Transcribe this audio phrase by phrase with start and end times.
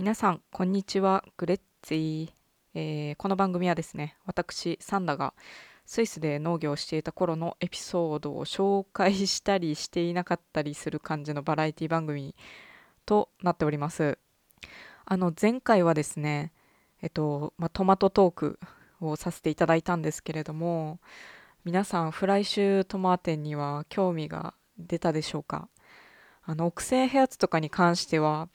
[0.00, 1.22] 皆さんこんにちは。
[1.36, 2.30] グレッツィ、
[2.72, 5.34] えーこの番組はですね私サンダが
[5.84, 12.34] スイスで農業をしていた頃のエピソードを紹介したりしていなかったりする感じのバラエティ番組
[13.04, 14.16] となっております。
[15.04, 16.50] あの前回はですね
[17.02, 18.58] えっと、まあ、トマトトーク
[19.02, 20.98] をさせていただいたんですけれども
[21.66, 25.68] 皆さんフライシュートマーテンには興味が出たでしょうか？
[26.42, 28.48] あのオ製ヘアツとかに関しては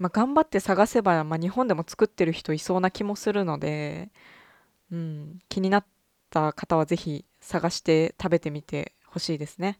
[0.00, 4.08] まあ、頑張って探せば、まあ、日本でも作ってる人いそうな気もするので、
[4.90, 5.86] うん、気になっ
[6.30, 9.78] た方はぜひ探して食べてみてほしいですね。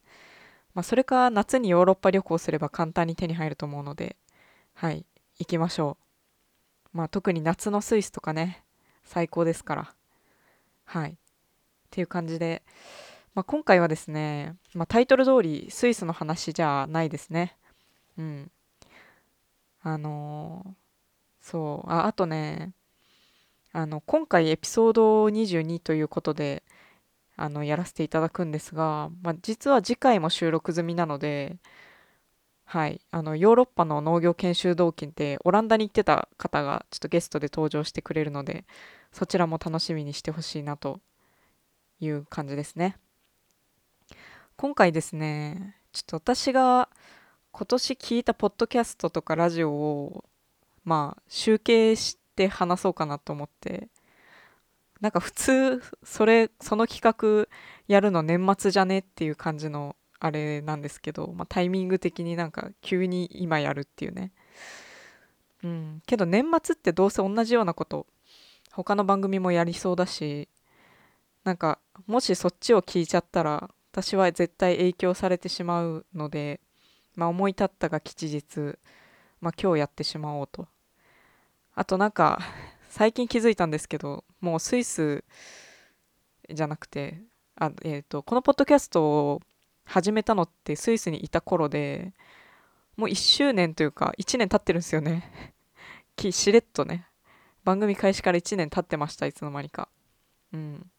[0.74, 4.16] まあ、それか夏にヨーロッパ旅行すれば簡単に手に入ると思うので、
[4.74, 5.06] はい、
[5.38, 5.96] 行きましょ
[6.94, 6.98] う。
[6.98, 8.62] まあ、特に夏のスイスとかね、
[9.02, 9.94] 最高ですから。
[10.84, 11.12] はい。
[11.12, 11.14] っ
[11.90, 12.62] ていう感じで、
[13.34, 17.56] まあ、今回はですね、まあ、タイトル通りスイスの話じゃないですね。
[18.18, 18.50] うん。
[19.82, 20.76] あの、
[21.40, 21.90] そう。
[21.90, 22.72] ああとね
[23.72, 26.64] あの今回エピソード22ということで
[27.36, 31.58] あのやらせていただくんですが、まあ、実は次回も収録済みなので
[32.64, 33.00] はい。
[33.10, 38.64] あのヨーロッパの農業研修同金ってオランダに行ってた方がちょっとゲストで登場してくれるので
[39.12, 41.00] そちらも楽しみにしてほしいなと
[42.00, 42.96] いう感じですね。
[44.56, 46.88] 今回ですねちょっと私が
[47.52, 50.24] 今年聞いたポッドキャストとかラジオを
[50.84, 53.88] まあ集計して話そうかなと思って。
[55.00, 57.48] なんか普通それその企画
[57.88, 64.32] やるの年末じゃねっていう感じのあれなんですけど、まあ、タイミング的になんか急に今やるっていうね。
[65.64, 66.02] うん。
[66.06, 68.06] けど年末ってどうせ同じようなこと
[68.72, 70.48] 他の番組もやりそうだし
[71.44, 76.60] なんかもしそっちを聞いちゃったら私は絶対影響されてしまうので
[77.20, 78.78] まあ、思い立ったが吉日、
[79.42, 80.66] まあ、今日やってしまおうと。
[81.74, 82.40] あとなんか、
[82.88, 85.22] 最近気づいたんですけど、もうスイス
[86.48, 87.20] じゃなくて、
[87.56, 89.42] あえーと、このポッドキャストを
[89.84, 92.14] 始めたのってスイスにいた頃で、
[92.96, 95.54] もう1周年というか、1年経ってるんですよね。
[96.30, 97.06] しれっとね。
[97.64, 99.90] 番組開始から1年経ってました、いつの間にか。
[100.54, 100.90] うん。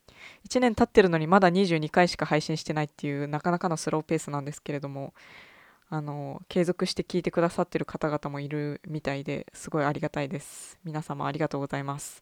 [0.47, 5.15] 1年経ってるのにまだ22回しか配信してないっていうなかなかのスローペースなんですけれども、
[5.93, 10.79] あの継続して聞いてくださってる方々もいるみたいですごいありがたいです。
[10.85, 12.21] 皆様ありがとうございます。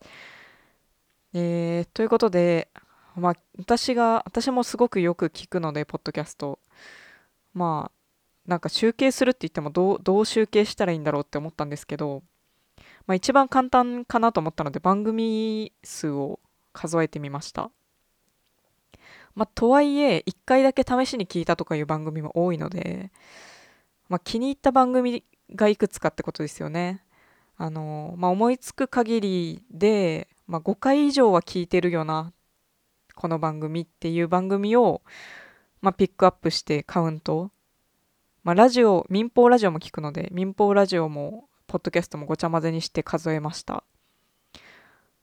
[1.36, 2.70] えー、ということで
[3.16, 6.58] まあ私が私もすごくよく聞くのでポッドキャスト。
[7.54, 12.24] まあなんか集計するって言ってもどうどう集計したらいいんだろうって思ったんですけど、
[13.06, 16.40] まあ、一番簡単かなと思ったので番組数を
[16.74, 17.70] 数えてみました。
[19.36, 23.12] まあ、とはいえ1回だけ試しに聞いたとかいう番組も多いので
[24.10, 25.24] まあ、気に入った番組
[25.56, 27.04] がいくつかってことですよね。
[27.62, 32.32] あのまあ、思いつく限りで、まあ、5回以上は聞いてるよな
[33.16, 35.02] この番組っていう番組を、
[35.82, 37.52] まあ、ピックアップしてカウント、
[38.46, 43.84] まあ、ラジオ民放ラジオも聞くので民放ラジオもポッドキャストもごちゃ混ぜにして数えました。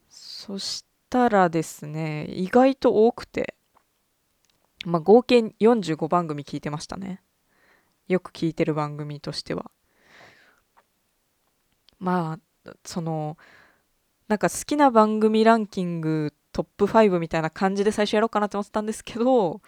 [0.09, 3.55] そしたらですね意外と多くて、
[4.85, 7.23] まあ、合計45番組聞いてましたね。
[8.07, 9.71] よく聞いてる番組としては。
[11.99, 13.37] まあその
[14.27, 19.61] なんか好きな番組ランキングトップ5みたいな感じで最初やろうかなって思ってたんですけど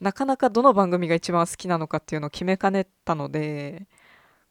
[0.00, 3.88] なかなかどの番組が一番好きなのかっていうのを決めかねたので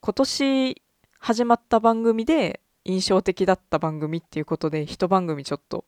[0.02, 0.82] 今年
[1.20, 5.86] 始まった番組で印象的だった番組っていうことで一番組ちょっと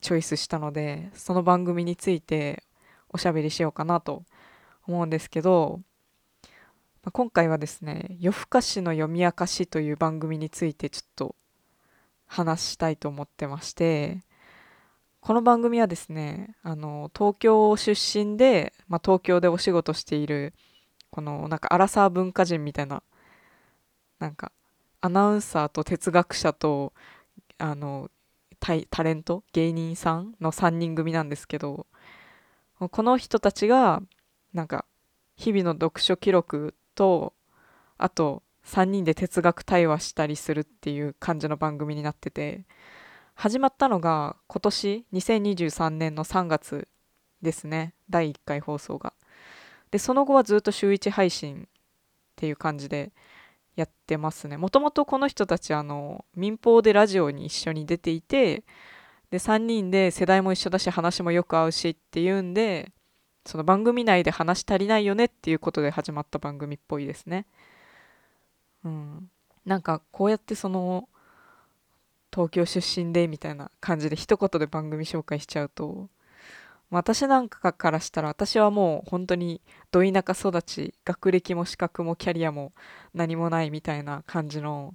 [0.00, 2.64] チョイスしたのでその番組について
[3.08, 4.24] おしゃべりしようかなと
[4.86, 5.80] 思うんですけど
[7.02, 11.34] まあ、今回はですね夜更かしの読み明かしという番組についてちょっと
[12.26, 14.20] 話したいと思ってまして
[15.20, 20.54] この番組はですねあの東京出身で、まあ、東京でお仕事している
[21.10, 23.02] このなんかアラサー文化人みたいな
[24.20, 24.52] なんか
[25.00, 26.92] アナウンサーと哲学者と
[27.58, 28.10] あの
[28.60, 31.86] タレント芸人さんの3人組なんですけど
[32.78, 34.02] この人たちが
[34.54, 34.84] なんか
[35.36, 37.34] 日々の読書記録と
[37.98, 42.64] あと3人で哲学対話したりするっていう感じの番組になってて
[43.34, 46.88] 始まったのが今年2023年の3月
[47.42, 47.94] ですね。
[48.08, 49.12] 第1回放送が。
[49.90, 51.66] でその後はずっと週1配信っ
[52.36, 53.12] ていう感じで
[53.76, 54.56] やってますね。
[54.56, 58.64] もともとこの人たちあの民放でラジオに一緒に出ていて
[59.30, 62.92] で3人で世代も一緒だし話もよく合うしっていうんで
[63.44, 67.46] その番組内で話足りないよねっていうことで始まった番組っぽいですね。
[68.84, 69.30] うん、
[69.64, 71.08] なんかこうやってその
[72.32, 76.08] 東京出身でみたいな感じで一言で番組紹介しちゃうと
[76.90, 79.60] 私なんかからしたら私はもう本当に
[79.90, 82.72] ど田舎育ち学歴も資格もキャリアも
[83.14, 84.94] 何もないみたいな感じの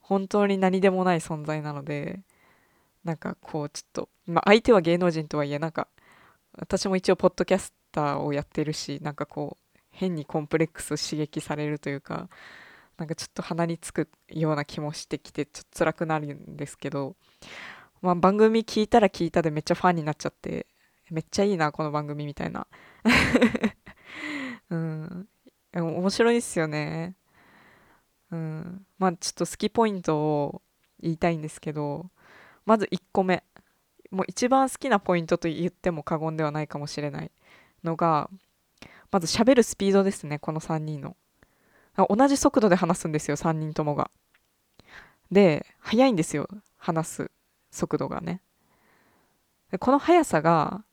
[0.00, 2.20] 本当に何でもない存在なので
[3.04, 5.88] なんかこうちょっと、まあ、相手は芸能人とはいえなんか
[6.58, 12.28] 私も一応ポッドキャスターをやってるしなんかこう変にコンプレックス刺激されるというか
[12.98, 17.16] なんかちょっと鼻につくような気もしてきてちょっと辛くなるんですけど、
[18.00, 20.66] まあ、番組聞いたら聞いたでめっちゃファンになっちゃって
[21.10, 22.66] めっちゃいいなこの番組みたいな。
[24.70, 25.28] うん。
[25.74, 27.16] 面白いっすよね。
[28.30, 28.86] うん。
[28.98, 30.62] まあちょっと好きポイントを
[31.00, 32.10] 言いたいんですけど
[32.64, 33.44] まず1個目。
[34.12, 37.30] もう一番好きなポイントと言っても過言ではないかもしれない
[37.82, 38.28] のが
[39.10, 41.16] まず喋るスピードですねこの3人の。
[42.08, 44.10] 同じ速度で話すんですよ3人ともが。
[45.30, 47.30] で速いんですよ話す
[47.70, 48.42] 速度がね。
[49.80, 50.84] この速さが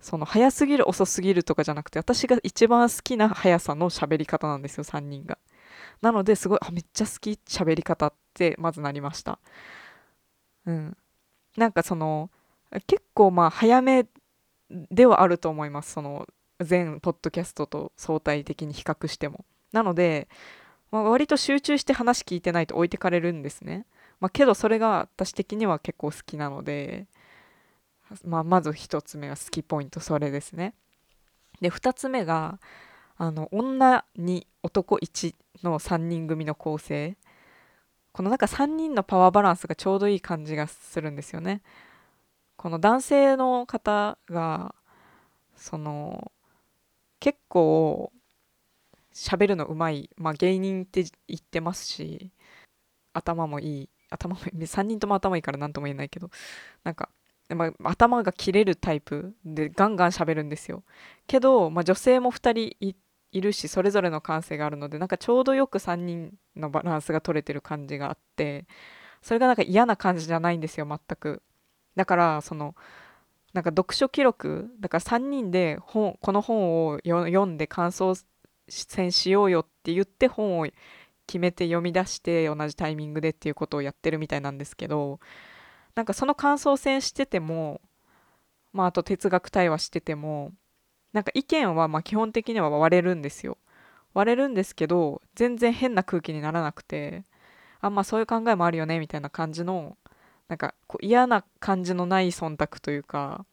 [0.00, 5.38] その速すぎる遅すぎるとかじゃなくて私が一番好きな速さの喋り方なんですよ3人が。
[6.02, 9.38] なのですごいあめっちゃ好き喋り方ってまずなりました。
[10.66, 10.96] うん。
[11.56, 12.30] なんかその
[12.86, 14.06] 結構まあ早め
[14.70, 16.26] ではあると思いますその
[16.60, 19.44] 全ポッドキャストと相対的に比較しても。
[19.72, 20.28] なので、
[20.90, 23.84] まあ、割と集中して話聞いてないと置いてかれるんですね、
[24.20, 27.06] まあ、けどそれが私的には結構好きなので、
[28.24, 30.74] まあ、まず1つ目は好きポイントそれですね。
[31.60, 32.58] で2つ目が
[33.18, 37.16] あの女に男1の3人組の構成。
[38.12, 41.60] このなんか3人のパワーバランスがちょうどいい感じがするんですよね。
[42.56, 44.74] この男性の方が
[45.54, 46.32] その
[47.20, 48.12] 結構
[49.14, 52.30] 喋るのうまい、まあ、芸人って言ってますし
[53.14, 56.30] 頭もいい頭もいい3人とも頭いいから何とも言えないけど
[56.84, 57.08] なんか、
[57.48, 60.82] まあ、頭が切れるタイプでガンガン喋るんですよ。
[61.26, 62.94] けど、まあ、女性も2人
[63.32, 68.66] いるしそれぞれの感性があるのでなんかちょうどよく3人のバランスが取れてる感じがあって
[69.22, 71.42] それがなんか嫌な感じじゃないんですよ全く。
[71.96, 72.74] だからその
[73.52, 78.14] なんか読書記録だから3人で本この本を読んで感想
[78.68, 80.66] 戦しようよって言って本を
[81.26, 85.20] 決めて読み出して同じタイミングでっていうことをやってるみたいなんですけど
[85.94, 87.80] なんかその感想戦してても
[88.72, 90.52] まああと哲学対話してても
[91.12, 93.56] なんか意見はま基本的には割れるんですよ。
[94.12, 97.24] 割れるんですけど全然変な空気にならなくて
[97.80, 99.96] あんまそういう考えもあるよねみたいな感じの
[100.48, 103.44] なんかこう嫌な感じのない忖度というか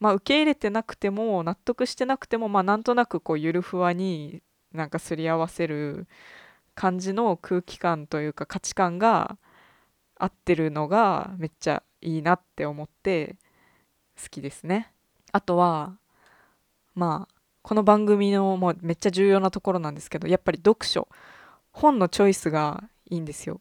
[0.00, 4.42] まあ受け入れてなくても納得してなくてもまあなんとなくこうゆるふわに
[4.72, 6.06] なんかすり合わせる
[6.74, 9.36] 感じの空気感というか価値観が
[10.16, 13.36] 合ってるのがめっちゃいいなって思って
[14.20, 14.92] 好きですね。
[15.32, 15.96] あとは
[16.94, 21.08] まあこの番組のもうめっちゃ重要なところなんですけどやっぱり読書
[21.72, 23.60] 本のチョイスがいいんですよ。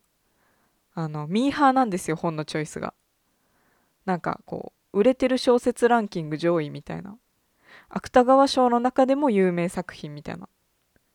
[1.00, 2.96] あのミーハーなんですよ本のチョイスが。
[4.06, 7.20] なんかこう売れてる小説ランキング上位みたいな。
[7.88, 10.50] 芥川賞の中でも有名作品みたいな。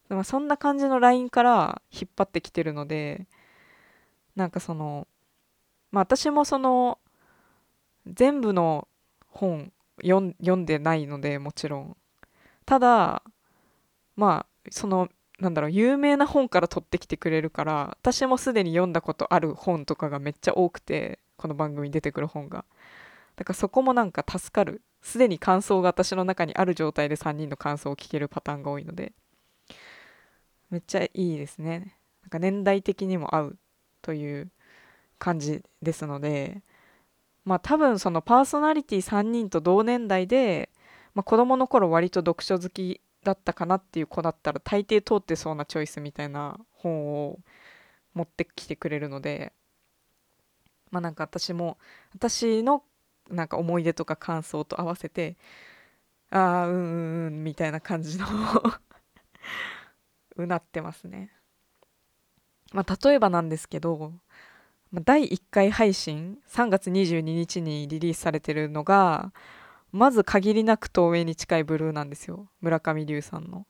[0.09, 3.27] でもそんな感じのラインから引っ張ってきてるので
[4.37, 5.09] なんかその
[5.91, 7.01] まあ私もその
[8.07, 8.87] 全部の
[9.31, 11.97] 本読んでないのでもちろん。
[12.65, 13.25] ただ
[14.15, 15.09] まあその
[15.43, 22.65] なんだろう有名な本から取ってきてくれるから私もすでに読んだことある本とかがめっちゃ多くてこの番組に出てくる本が。
[23.35, 24.83] だからそこもなんか助かる。
[25.01, 29.13] すでに感想が私の中にある状態で3人の感想を聞けるパターンが多いので。
[30.71, 31.99] めっちゃいいですね。
[32.23, 33.59] なんか年代的にも合う
[34.01, 34.53] という
[35.19, 36.63] 感じですので。
[37.45, 40.71] まあ多分そのパーソナリティ3人と同年代で、
[41.15, 47.39] まあ、子供の頃割と読書好きだったかなっていう子だったら大抵通ってそうなチョイスみたいな本を
[48.15, 49.53] 持ってきてくれるので
[50.91, 51.79] まあなんか私も
[52.15, 52.83] 私の
[53.31, 55.37] なんか思い出とか感想と合わせて
[56.31, 58.27] ああうんうんうんみたいな感じの
[60.37, 61.31] うなってますね。
[62.73, 64.13] まあ例えばなんですけど
[64.93, 69.33] 第1回配信3月22日にリリースされてるのが
[69.93, 72.49] まず限りなく透明に近いブルーなんですよ。
[72.61, 73.67] 村上龍さんの。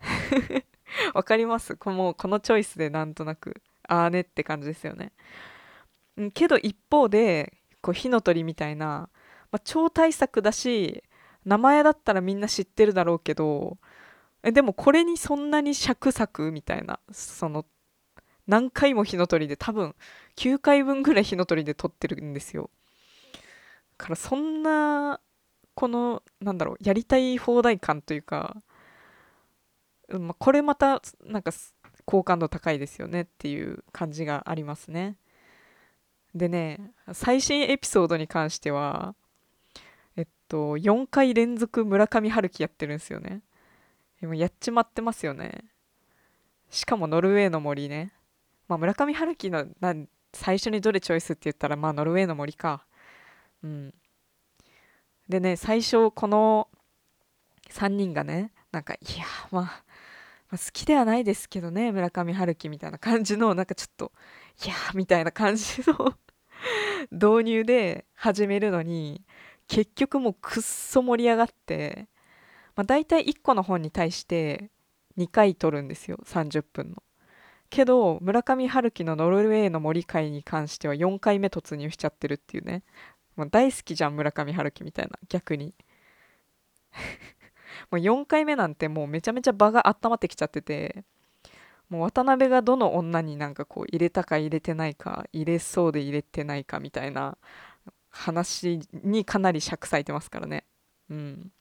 [1.14, 1.76] わかります？
[1.76, 3.62] このこのチョイスでなんとなく。
[3.88, 5.12] ああねって感じですよね。
[6.34, 9.08] けど一方でこう火の鳥みたいな、
[9.50, 11.02] まあ、超大作だし
[11.44, 13.78] 名前だったらみんな知ってるだろうけど
[14.42, 17.64] えでもこれにそんなに尺作みたいなその
[18.46, 19.94] 何回も火の鳥で多分
[20.36, 22.70] 9回分ぐらい火の鳥で撮ってるんですよ。
[23.96, 25.20] からそんな
[25.78, 28.56] このなんだろうやりたい放題感というか、
[30.08, 31.52] ま、これまたなんか
[32.04, 35.14] 好感度高いですよねっていう感じがありますね。
[36.34, 36.80] でね
[37.12, 39.14] 最新エピソードに関しては
[40.16, 43.42] えっと4回連続村上春樹やってるんですよね。
[44.22, 45.62] もやっちまってますよね。
[46.70, 48.12] しかもノルウェーの森ね。
[48.66, 49.94] まあ村上春樹のな
[50.32, 52.84] 最初にどれチョイスって言ったらまあノルウェーの森か。
[53.62, 53.94] うん。
[55.28, 56.68] でね最初この
[57.70, 59.68] 3人がねなんかいやまあ、ま
[60.52, 64.12] あ、好きではないですけどね村上春樹みたいな感じのなんかちょっと
[64.64, 66.14] いやーみたいな感じの
[67.12, 69.24] 導入で始めるのに
[69.68, 72.08] 結局もうくっそ盛り上がって、
[72.74, 74.70] まあ、大体1個の本に対して
[75.18, 77.02] 2回撮るんですよ30分の。
[77.70, 82.82] けど村上春樹のノルウェーの森会に関しては4回目突入しちゃってるっていうね
[83.38, 85.72] もう大好きじゃん村上春樹みたいな逆に。
[87.90, 91.04] もう4回目なんてもうめちゃめちゃ場が温まってきちゃってて。
[91.88, 97.38] もう渡辺がどの女になんかこう入れたか入れてないか入れそうで入れてないかみたいな
[98.10, 100.64] 話にかなり尺割いてますからね。
[101.08, 101.52] うん。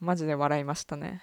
[0.00, 1.22] マジで笑いましたね。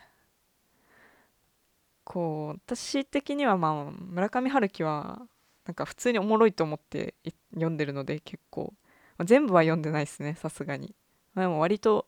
[2.06, 5.28] こう私的にはまあ村上春樹は
[5.66, 7.16] なんか普通におもろいと思って
[7.54, 8.74] 読んでるので結構。
[9.18, 10.96] まあ、全部は読んでないですねさすがに、
[11.34, 12.06] まあ、でも割と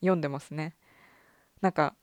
[0.00, 0.74] 読んでますね。
[1.60, 1.94] なんか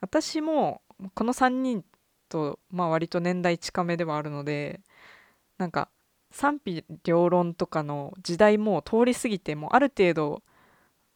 [0.00, 0.82] 私も
[1.14, 1.84] この3人
[2.28, 4.80] とまあ割と年代近めではあるので
[5.58, 5.88] なんか
[6.30, 10.42] 賛否両論とかの時代も通り過ぎてもうある程度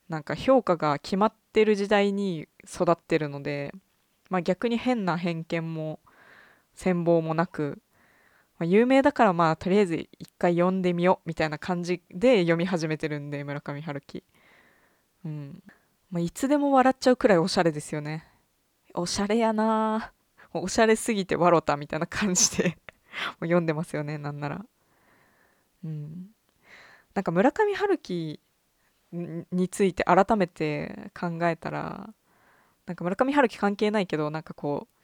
[0.09, 3.73] なんか評価が決まってる時代に育ってるので、
[4.28, 6.00] まあ、逆に変な偏見も
[6.76, 7.80] 羨望もなく
[8.60, 14.22] まあ、有名だからまあとりあえず一回読んでみようみたいな感じで読み始めてるんで村上春樹。
[15.24, 15.62] うん、
[16.10, 18.26] まあ、いつでも笑っちゃうくらいおしゃれですよね。
[18.92, 20.12] おしゃれやな。
[20.52, 22.76] おしゃれすぎて笑ったみたいな感じで
[23.40, 24.66] 読んでますよねなんなら。
[25.82, 26.28] うん。
[27.14, 28.40] なんか村上春樹
[29.10, 32.10] について改めて考えたら
[32.84, 35.00] なんか村上春樹関係ないけどなんかこう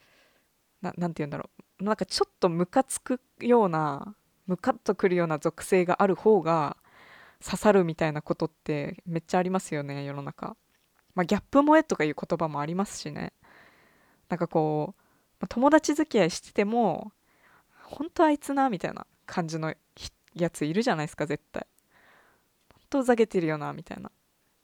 [0.87, 1.51] ななんて言うんだろ
[1.81, 1.85] う。
[1.85, 4.15] なんかちょっとムカつくような
[4.47, 6.77] ムカッとくるような属性がある方が
[7.45, 10.57] 刺さるみたいなことってめっちゃありますよね世の中。
[11.15, 13.33] まあ、ギャップ萌えとかいう言葉もありますしね。
[14.29, 15.03] なんかこう、
[15.41, 17.13] ま、友達付き合いしてても
[17.85, 19.75] 本当あいつなみたいな感じの
[20.35, 21.67] やついるじゃないですか絶対。
[22.73, 24.11] 本当ふざけてるよなみたいな。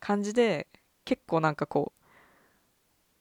[0.01, 0.67] 感じで
[1.05, 2.07] 結構なんかこう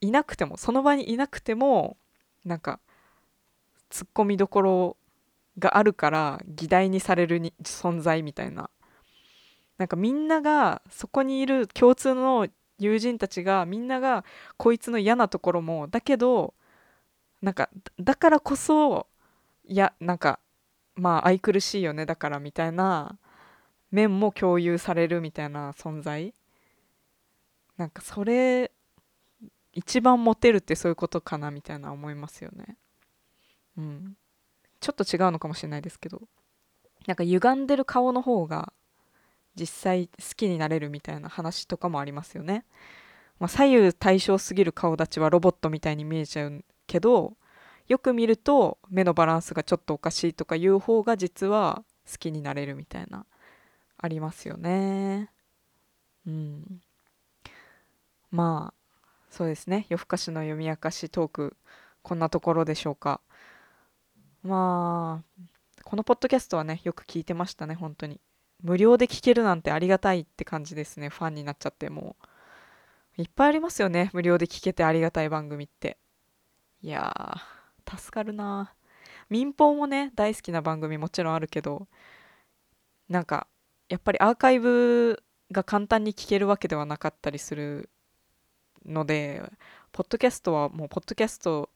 [0.01, 1.95] いなくてもその場にいなくても
[2.43, 2.79] なんか
[3.91, 4.97] ツッコミどころ
[5.59, 8.69] があるから議題にされるに存在みたいな
[9.77, 12.47] なんかみんながそこにいる共通の
[12.79, 14.25] 友人たちがみんなが
[14.57, 16.53] こいつの嫌なところもだけど
[17.41, 17.69] なんか
[17.99, 19.07] だからこそ
[19.65, 20.39] いやなんか
[20.95, 23.17] まあ愛くるしいよねだからみたいな
[23.91, 26.33] 面も共有されるみたいな存在
[27.77, 28.71] なんかそれ
[29.73, 32.77] 一番モテるってそういうことかなみたいな思いますよね。
[33.81, 34.13] うん、
[34.79, 36.21] ちょっと違うのかもしれないですけど
[37.07, 38.71] なんか歪んでる顔の方が
[39.55, 42.63] 実際好きになれるみたいな話とかもありますよね、
[43.39, 47.33] まあ、左右対称すぎる顔立ちはロボットみたいに見えちゃうけど
[47.87, 53.25] よく見ると目のバランスがちょっとおかしいとかいう方が実は好きになれるみたいな
[53.97, 55.29] ありますよね。
[56.25, 56.81] うん。
[58.31, 58.81] まあ
[59.29, 59.85] そうですね。
[59.89, 61.57] 夜更かしの読み明かしトーク
[62.01, 63.21] こんなところでしょうか。
[64.43, 65.43] まあ
[65.83, 68.19] このポッドキャストはねよく聞いてましたね本当に。
[68.63, 72.15] 無料で聞けるなんてありがたいって感じですねファンになっちゃっても
[73.17, 73.21] う。
[73.21, 75.97] いっぱいありますよね無料で聞けてありがたい番組って。
[76.81, 78.73] いやー助かるな
[79.29, 81.87] 民放もね大好きな番組もちろんあるけど
[83.09, 83.47] なんか
[83.89, 85.21] やっぱりアーカイブ
[85.51, 87.89] が簡単に聞けるわけではなかったりする
[88.85, 89.41] ので
[89.91, 91.69] ポッドキャストはもうポッドキャスト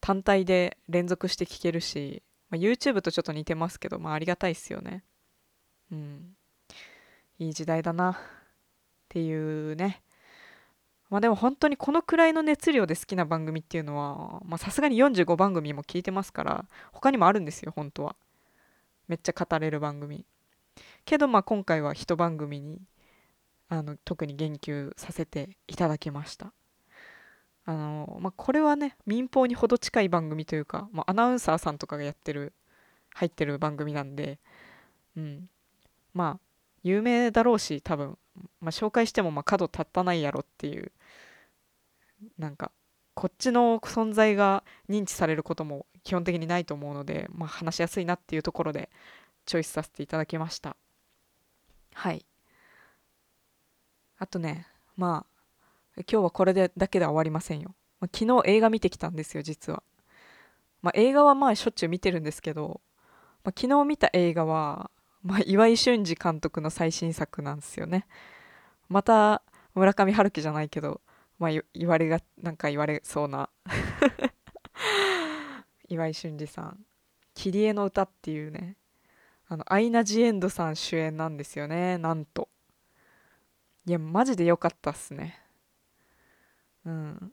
[0.00, 5.04] 単体で連続して聞けるし、まあ、YouTube とちょっと似てますけど、まあ、ありがたいっすよね。
[5.92, 6.36] うん。
[7.38, 8.16] いい時代だなっ
[9.08, 10.02] ていうね。
[11.10, 18.14] まあでも本当にこのくらいの熱量で好きな番組っていうのはさすがに45番組も聞いてますから他にもあるんですよ本当は
[19.08, 20.24] めっちゃ語れる番組
[21.04, 22.80] けどまあ今回は一番組に
[23.68, 26.52] あの特に言及させていただきました
[27.70, 32.52] あの、まあ、これはね民放にほど近い番組というか、まあ、アナウンサーさんとかがやってる
[33.14, 34.40] 入ってる番組なんで、
[35.16, 35.48] うん、
[36.12, 36.40] まあ
[36.82, 38.18] 有名だろうし多分、
[38.60, 40.90] まあ、紹介してもまあ角立たないやろっていう
[42.38, 42.72] なんか
[43.14, 48.90] こっちの存在が認知されることも基本的にないと思うので、まあ、話しやすいなっていうところで
[49.46, 50.76] チョイスさせていただきました。
[51.94, 52.24] はい。
[54.18, 55.29] あとねまあ
[55.96, 59.82] 今日はこれでだけでは終わりませんよ、まあ、昨日映画見てきたんですよ実は、
[60.82, 62.80] まあ、映画はまあしょっちゅう見てるんですけど、
[63.44, 64.90] まあ、昨日見た映画は、
[65.22, 68.06] まあ、岩井俊二監督の最新作なんですよね。
[68.88, 69.42] また
[69.74, 71.00] 村上春樹じゃないけど
[71.38, 73.48] まあ言われがなんか言われそうな。
[75.88, 76.84] 岩井俊二さん
[77.34, 78.76] 「切り絵の歌」っていうね
[79.48, 82.48] あのアイナ・ジ・エンドさん主演なんですよねなんと。
[83.86, 85.39] いやマジで良かったっすね。
[86.84, 87.32] うん。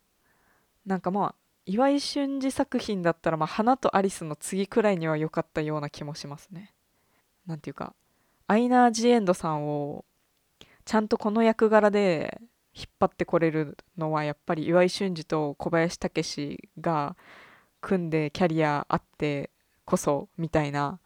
[0.86, 1.36] なんかまあ
[1.66, 6.74] 岩井俊二作品だったら、まあ、花とアリスの次くらいには良かったような気もしますね。
[7.46, 7.94] なんていうか
[8.48, 10.06] アイナー・ジ・エンドさんを
[10.86, 12.39] ちゃんとこの役柄で
[12.74, 17.18] 引っ張ってこれるのはやっぱり岩井俊二と小林武史が
[17.82, 19.50] 組んでキャリアあって
[19.84, 21.00] こそみたいな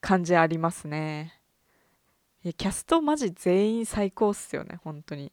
[0.00, 1.40] 感じありますね。
[2.42, 5.32] キャストマジ全員最高っすよね本当に。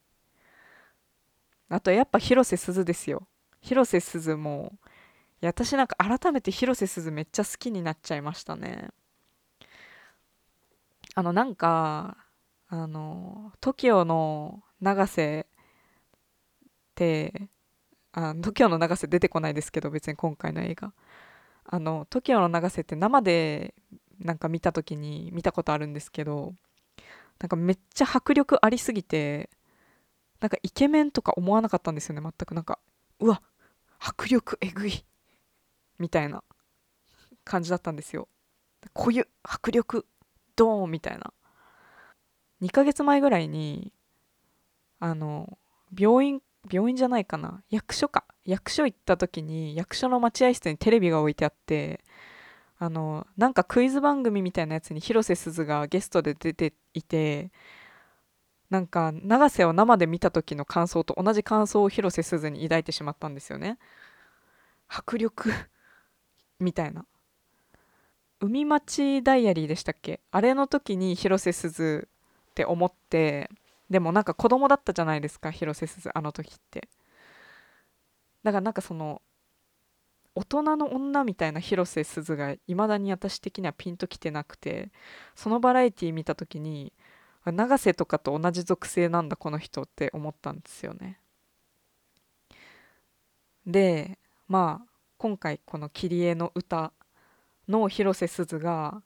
[1.71, 3.27] あとやっぱ広瀬すずですよ。
[3.61, 4.73] 広瀬すずも
[5.41, 8.89] いや私なんか改めて広瀬すずめっちゃ好きになっちゃいましたね。
[11.15, 12.17] あのなんか
[12.67, 17.49] あの TOKIO の永瀬って
[18.11, 20.93] あ TOKIO の永瀬出てこないですけど別に今回の映画。
[21.63, 23.73] あの TOKIO の永瀬って生で
[24.19, 26.53] なんか見た時に見たことあるんですけど
[27.39, 29.49] なんかめっちゃ迫力ありすぎて
[30.41, 32.21] なんかイケメンとか思わなかったんですよね。
[32.21, 32.79] 全くなんか
[33.19, 33.41] うわ
[33.99, 35.05] 迫力えぐい
[35.99, 36.43] みたいな
[37.45, 38.27] 感じだったんですよ。
[38.93, 40.05] こういう迫力
[40.55, 41.31] ドーンみたいな。
[42.61, 43.93] 2ヶ月前ぐらいに
[44.99, 45.57] あの
[45.97, 47.63] 病院病院じゃないかな。
[47.69, 48.25] 役所か。
[48.43, 52.03] 役所行った時に役所の待合室にテレビが置いてあって
[52.79, 57.51] あのなんかクイズ番組みたいなやつに広瀬すずがゲストで出ていて
[58.71, 63.77] なんか永瀬を生で見た時の感想と同じ感想を広瀬すずに抱いてしまったんですよね。
[64.87, 65.51] 迫力。
[66.59, 67.05] みたいな。
[68.39, 70.21] 海町ダイアリーでしたっけ？
[70.31, 72.07] あれの時に広瀬すず
[72.51, 73.49] って思って
[73.89, 76.87] でもなんか子供だったじゃないですか広瀬すずあの時って。
[78.43, 79.21] だからなんかその
[80.33, 84.89] 大人の女みたいな広瀬すずがいまだに私的にはピンときてなくて
[85.35, 86.93] そのバラエティー見た時に
[87.45, 91.19] 永瀬とかと同じ属性なんだこの人って思ったんですよね。
[93.65, 96.93] でまあ今回この「切り絵の歌」
[97.67, 99.01] の広瀬すずが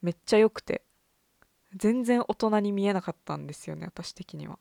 [0.00, 0.82] めっちゃ良くて
[1.74, 4.58] 全然大人に見えなかったんですよね私的には。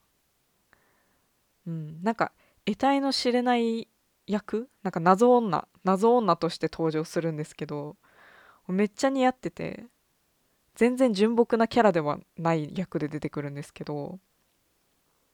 [1.68, 2.32] うんなんか
[2.66, 3.88] 得体の知れない
[4.28, 7.98] 役なんか謎女謎女として登場するんですけど
[8.68, 9.86] めっちゃ似合ってて
[10.76, 14.20] 全然純朴なキャラではない役で出てくるんですけど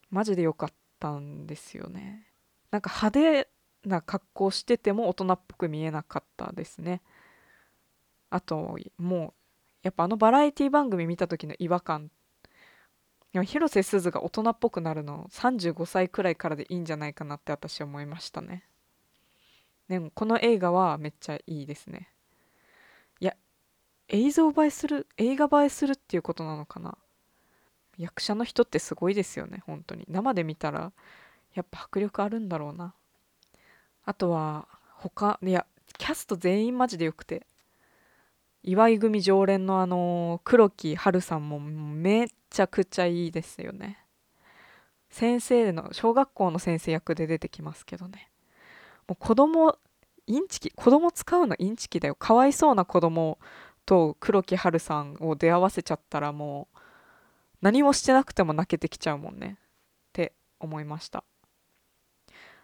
[0.09, 0.69] マジで良かっ
[0.99, 2.27] たんですよね。
[2.71, 3.49] なんか派手
[3.87, 7.01] な格好してても大人っぽく見えなかったですね。
[8.29, 9.33] あともう
[9.83, 12.11] やっぱあのバラエティ番組見た時の違和感。
[13.45, 18.63] 広瀬すずが大人っぽくなるの35歳くらいからでいいんじゃないかなって私は思いましたね。
[19.87, 22.09] でもこの映画はめっちゃいいですね。
[24.09, 26.97] 映像映えする映画映えするっていうことなのかな？
[27.97, 30.05] 役者の人ってすごいですよね本当に。
[30.07, 30.91] 生で見たら
[31.55, 32.93] やっぱ迫力あるんだろうな。
[34.05, 35.65] あとは他いや
[35.97, 37.45] キャスト全員マジでよくて。
[38.63, 43.97] 岩井組常連のあの黒木華さんもめちゃくちゃいいですよね。
[45.09, 48.29] 先生の小学校の先生役で出てきますけどね。
[49.07, 49.77] もう子供
[50.25, 52.15] インチキ子供使うのインチキだよ。
[52.15, 53.37] かわいそうな子供
[53.87, 56.77] と黒木華さんを出会わせちゃったらもう
[57.61, 61.23] 何もしてなくても泣けてきちゃうもんねって思いました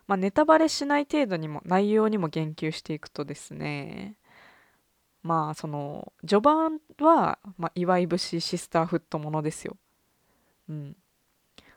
[0.05, 4.17] まあネタバレしない程度にも内容にも言及していくとですね
[5.23, 9.77] まあその序盤は、まあ、岩井節シスターフットものですよ。
[10.69, 10.97] うん。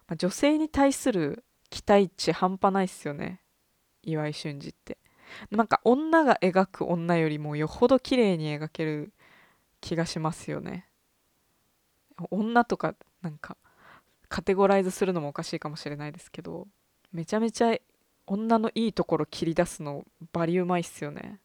[0.08, 3.40] まあ、女性に対する期待値半端ないっすよね。
[4.02, 4.98] 岩井俊二って。
[5.50, 9.12] なんか女が描く女よりもよほど綺麗に描ける
[9.86, 10.88] 気がしますよね。
[12.32, 13.56] 女とかなんか
[14.28, 16.66] カテゴライズするのもおかしいかもしれないですけど
[17.12, 17.76] めちゃめちゃ
[18.26, 21.38] 女のいいところ切り出すのバリうまいっすよね。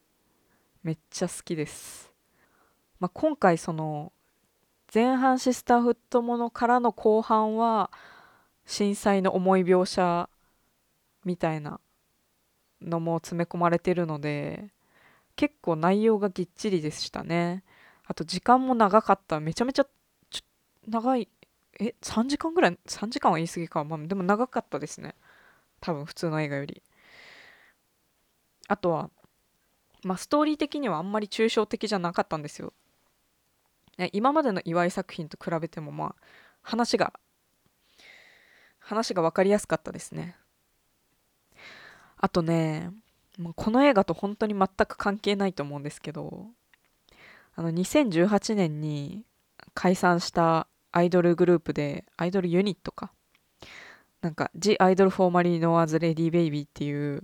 [0.81, 2.11] めっちゃ好きです、
[2.99, 4.11] まあ、今回その
[4.91, 7.91] 前半シスターフットものからの後半は
[8.65, 10.27] 震災の重い描写
[11.23, 11.79] みたいな
[12.81, 14.71] のも詰め込まれてるので
[15.35, 17.63] 結構内容がぎっちりでしたね。
[18.11, 19.39] あと時間も長かった。
[19.39, 19.85] めちゃめちゃ
[20.29, 20.41] ちょ
[20.85, 21.29] 長い。
[21.79, 25.15] え3時間ぐらい？3時間は言い過ぎか、まあ、でも長かったですね。
[25.79, 26.83] 多分普通の映画より。
[28.67, 29.09] あとは
[30.03, 32.73] まあストーリー的にはあんまり抽象的じゃなかったんですよ。
[33.97, 36.15] ね今までの岩井作品と比べてもまあ
[36.63, 37.13] 話が
[38.79, 40.35] 話が分かりやすかったですね。
[42.17, 42.91] あとね
[43.37, 46.49] もうこの映画と本当に全く関係ないと思うんですけど
[47.55, 49.25] あの2018年に
[49.73, 53.11] 解散したアイドルグループでアイドルユニットか。
[54.21, 57.23] なんか The Idol Formerly Known as Lady Baby っていう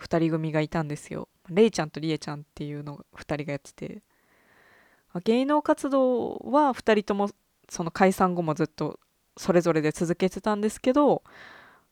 [0.00, 1.28] 2人組がいたんですよ。
[1.48, 4.02] レイちゃんとリエちゃんっていうのが2人がやってて。
[5.24, 7.30] 芸能活動は2人とも
[7.68, 8.98] その解散後もずっと
[9.36, 11.22] それぞれで続けてたんですけど、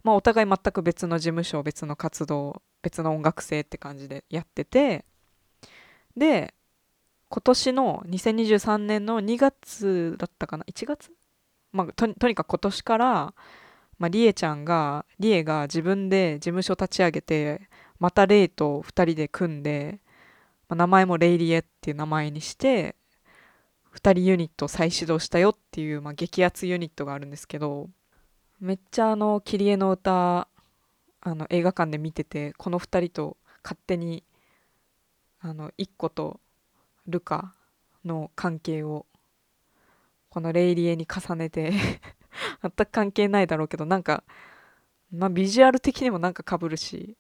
[0.03, 5.05] まあ、お互い全く別の事務所別の活動別の音楽性って感じでやってて。
[6.16, 6.55] で
[7.29, 11.11] 今年の2023年の2月だったかな？1月、
[11.73, 13.35] まあ、ととにかく今年から、
[13.99, 20.01] まあ、リエちゃんがリエが自分で事務所立ち上げてまたレイと2人で組んで、
[20.69, 22.95] まあ、名前もレイリエっていう名前にして
[23.95, 27.89] 2人ユニット再始動したよっていう、まあ、激アツユニットがあるんですけど
[28.61, 30.49] めっちゃあの「キリエの歌」
[31.23, 34.23] あの映画館で見ててこの2人と勝手に
[35.41, 36.39] あの一個と
[37.09, 37.55] ルカ
[38.05, 39.07] の関係を
[40.29, 41.73] このレイリエに重ねて
[42.62, 44.23] 全く関係ないだろうけどなんか、
[45.11, 47.16] まあ、ビジュアル的にもなんかかぶるし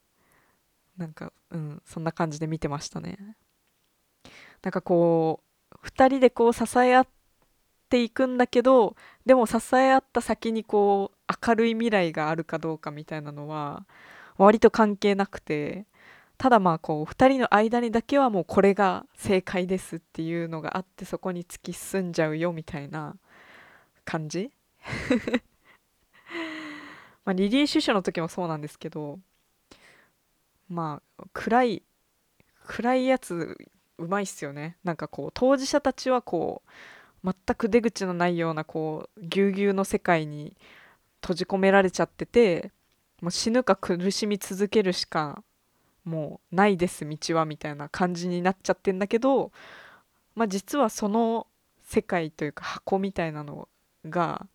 [0.96, 3.36] なんかうんそんな感じで見てましたね。
[4.62, 7.08] なんかこう2人でこう支え合っ
[7.88, 13.86] ていくんだけどでも支え合った先にこう明るい未来があるかどうかみたいなのは
[14.38, 15.86] 割と関係なくて
[16.38, 23.16] ただまあこう2人の間にだけはもうこれが正解ですっていうのがあってそこに突き進んじゃうよみたいな
[24.04, 24.50] 感じ？
[27.24, 29.18] まあリリー・シュシュの時もそうなんですけど
[30.68, 31.82] まあ暗い
[32.66, 33.56] 暗いやつ
[33.98, 34.76] うまいっすよね。
[34.84, 36.62] なんかこう当事者たちはこ
[37.24, 40.56] う全く出口のないようなこうぎゅうぎゅうの世界に
[41.22, 42.72] 閉じ込められちゃってて
[43.22, 45.42] もう死ぬか苦しみ続けるしか
[46.06, 49.50] もうないです道はみたいな感じになっちゃってんだけど、
[50.34, 51.48] まあ、実はその
[51.82, 53.68] 世界というか箱みたいなの
[54.06, 54.46] が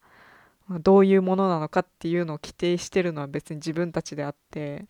[0.79, 4.85] どういうものなのかっていうのを規定してるのは別に自分たちであって、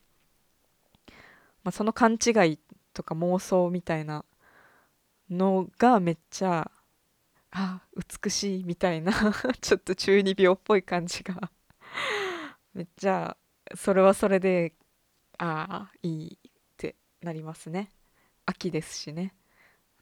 [1.64, 2.60] まあ、その勘違い
[2.94, 4.24] とか妄想みたいな
[5.30, 6.70] のがめっちゃ
[7.52, 7.82] あ
[8.24, 9.12] 美しいみたいな
[9.62, 11.52] ちょっと中二病っぽい感じが
[12.74, 13.36] めっちゃ
[13.76, 14.74] それはそれで
[15.38, 16.40] ああいい
[17.22, 17.90] なりますね。
[18.46, 19.34] 秋ですしね。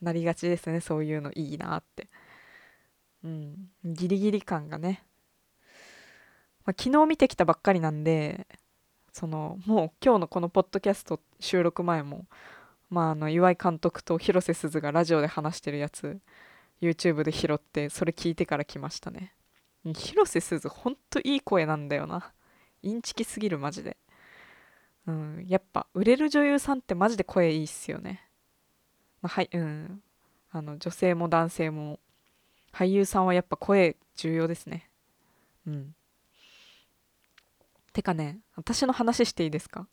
[0.01, 0.79] なりがちですね。
[0.79, 2.10] そういうのいいなって。
[3.23, 3.69] うん。
[3.84, 5.03] ギリギリ感がね、
[6.69, 8.45] まあ、昨日見てきたばっかりなんで
[9.12, 12.27] そのもう今日のこのポッドキャスト収録前も
[12.91, 16.19] まああの岩井監督と広瀬すずがラジオで話してるやつ
[16.79, 19.34] YouTube で拾ってそれ聞いてから来ましたね。
[19.95, 22.34] 広瀬すずほんといい声なんだよな。
[22.84, 23.97] インチキすぎるマジで。
[25.07, 28.21] うんやっぱ売れる女優さんってマジで声いいっすよね、
[29.21, 30.01] まあ、はいうん。
[30.51, 31.99] あの女性も男性も
[32.73, 34.89] 俳優さんはやっぱ声重要ですね。
[35.67, 35.95] うん。
[37.93, 39.88] てかね私の話していいですか？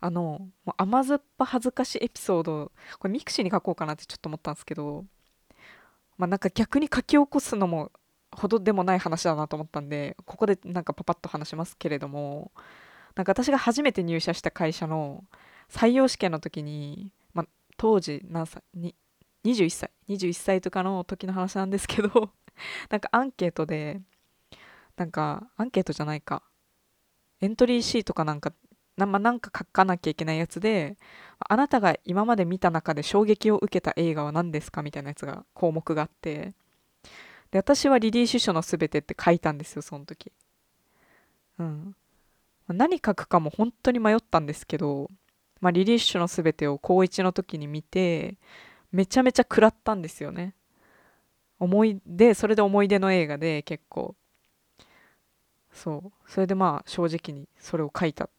[0.00, 5.04] あのもう甘酸っぱ恥ずかしいエピソードこれ mixi に書こうかなってちょっと思ったんですけど
[6.16, 7.92] まあなんか逆に書き起こすのも
[8.32, 12.50] ほどでもない話だなと思ったんでここでなんかパパッと話しますけれども
[13.14, 15.24] なんか私が初めて入社した会社の
[15.68, 17.46] 採用試験の時に、ま、
[17.76, 18.94] 当時何歳に
[19.44, 22.30] 21歳21歳とかの時の話なんですけど
[22.90, 24.00] なんかアンケートで
[24.96, 26.42] なんかアンケートじゃないか
[27.40, 28.52] エントリーシートかなんか
[28.96, 30.98] な,、ま、なんか書かなきゃいけないやつで
[31.38, 36.54] あなたが今まで見た中で衝撃を受けた映画は何ですかみたいなやつが項目があって
[37.50, 40.32] で私はリリー・シュシュのすべてって書いたんですよその時。
[41.58, 41.96] うん。
[42.74, 45.10] 何書くかも本当に迷ったんですけど、
[45.60, 48.36] まあ、リリッシュのすべてを高1の時に見て
[48.92, 50.54] めちゃめちゃ食らったんですよね。
[51.58, 54.14] 思い出それで思い出の映画で結構。
[55.72, 56.30] そう。
[56.30, 58.30] それでまあ正直にそれを書いたっ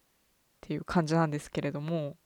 [0.62, 2.18] ていう感じなんですけれども、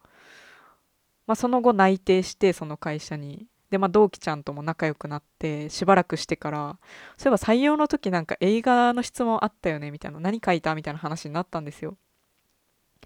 [1.27, 6.77] まあ、その後内定してその会社にでまあ同期ちゃんとも仲良くなってしばらくしてから
[7.17, 11.97] そういえば採用の時なんか映画の質問あったよねみたいな何書いたみたいな話になったんですよ。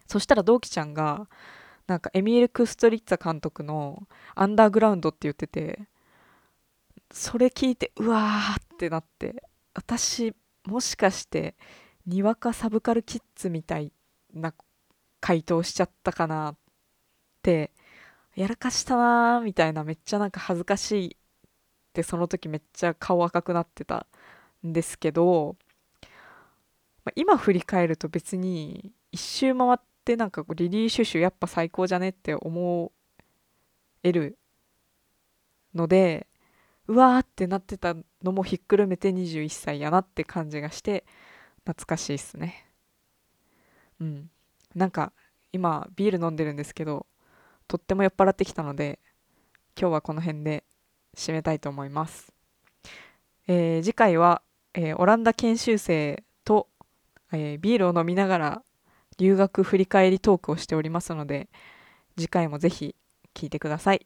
[0.08, 1.28] そしたら同期ちゃんが
[1.88, 5.88] なんかエミール・クストリッツァ監督の「アンダーグラウンド」って言ってて
[7.12, 9.44] それ聞いてうわーってなって
[9.74, 11.56] 私もしかして
[12.06, 13.92] にわかサブカルキッズみたい
[14.34, 14.54] な
[15.20, 16.56] 回答しちゃったかなっ
[17.42, 17.72] て
[18.40, 21.18] やらかしたなーみたいなめっちゃなんか恥ずかしいっ
[21.92, 24.08] てその時めっちゃ顔赤くなってた
[24.66, 25.58] んですけど、
[27.04, 32.94] まあ、今振り返ると別に一周回ってなんかリリー・シュシュやっぱ最高じゃねって思
[34.04, 34.38] える
[35.76, 36.26] ので
[36.88, 41.04] うわーってなってたのもひっくるめて21歳やなって感じがして
[41.66, 42.72] 懐かしいっすね。
[44.00, 44.30] うん。
[44.76, 45.12] なんか
[45.52, 47.06] 今ビール飲んでるんですけど
[47.70, 49.00] とっても酔っ払ってきたので
[49.80, 50.66] 今日はこの辺で
[51.16, 52.34] 締めたいと思います、
[53.48, 54.42] えー、次回は、
[54.74, 56.68] えー、オランダ研修生と、
[57.32, 58.62] えー、ビールを飲みながら
[59.20, 61.48] 留学振り返りトークをしておりますので
[62.18, 62.96] 次回もぜひ
[63.36, 64.06] 聞いてください。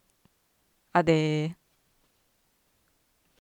[0.91, 1.62] あでー